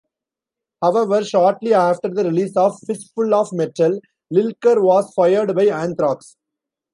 [0.81, 4.01] However, shortly after the release of "Fistful of Metal",
[4.33, 6.37] Lilker was fired by Anthrax.